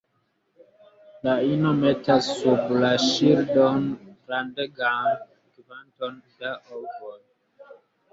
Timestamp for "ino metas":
1.55-2.29